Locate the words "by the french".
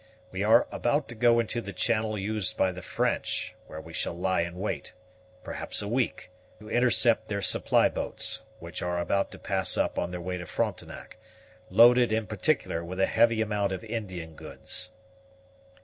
2.57-3.53